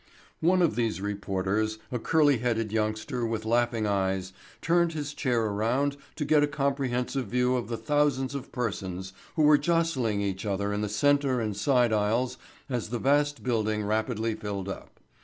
One 0.39 0.63
of 0.63 0.75
these 0.75 0.99
reporters, 0.99 1.77
a 1.91 1.99
curly 1.99 2.39
headed 2.39 2.71
youngster 2.71 3.23
with 3.23 3.45
laughing 3.45 3.85
eyes, 3.85 4.33
turned 4.59 4.93
his 4.93 5.13
chair 5.13 5.43
around 5.45 5.95
to 6.15 6.25
get 6.25 6.41
a 6.41 6.47
comprehensive 6.47 7.27
view 7.27 7.55
of 7.55 7.67
the 7.67 7.77
thousands 7.77 8.33
of 8.33 8.51
persons 8.51 9.13
who 9.35 9.43
were 9.43 9.59
jostling 9.59 10.19
each 10.19 10.43
other 10.43 10.73
in 10.73 10.81
the 10.81 10.89
center 10.89 11.39
and 11.39 11.55
side 11.55 11.93
aisles 11.93 12.39
as 12.67 12.89
the 12.89 12.97
vast 12.97 13.43
building 13.43 13.83
rapidly 13.83 14.33
filled 14.33 14.69
up. 14.69 14.99